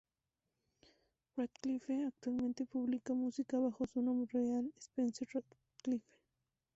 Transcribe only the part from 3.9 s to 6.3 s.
nombre real, Spencer Radcliffe.